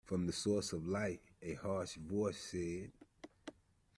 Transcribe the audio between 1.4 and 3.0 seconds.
a harsh voice said.